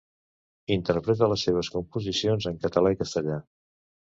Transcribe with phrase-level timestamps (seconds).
[0.75, 3.37] Interpreta les seves composicions en català i castellà.